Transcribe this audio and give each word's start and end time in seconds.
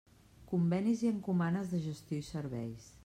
Convenis 0.51 1.03
i 1.05 1.11
encomanes 1.17 1.69
de 1.75 1.83
gestió 1.85 2.21
i 2.23 2.27
serveis. 2.31 2.91